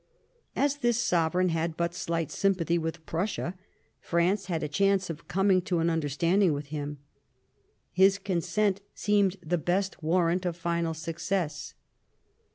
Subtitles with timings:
[0.55, 3.53] As this Sovereign had but slight sympathy with Prussia,
[3.99, 6.97] France had a chance of coming to an under standing with him;
[7.91, 11.75] his consent seemed the best warrant of final success.